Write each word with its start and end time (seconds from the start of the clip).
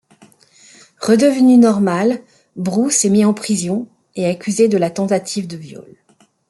Redevenu 0.99 1.57
normal, 1.59 2.23
Bruce 2.55 3.05
est 3.05 3.11
mis 3.11 3.23
en 3.23 3.35
prison 3.35 3.87
et 4.15 4.25
accusé 4.25 4.67
de 4.67 4.79
la 4.79 4.89
tentative 4.89 5.45
de 5.45 5.57
viol. 5.57 5.85